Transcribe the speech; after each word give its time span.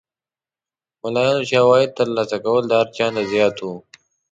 ملایانو 1.01 1.47
چې 1.49 1.55
عواید 1.61 1.91
تر 1.99 2.07
لاسه 2.15 2.37
کول 2.45 2.63
د 2.67 2.71
هر 2.79 2.87
چا 2.97 3.07
نه 3.15 3.21
زیات 3.31 3.55
وو. 3.61 3.75